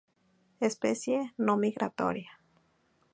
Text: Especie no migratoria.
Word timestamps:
Especie 0.59 1.19
no 1.37 1.57
migratoria. 1.57 2.31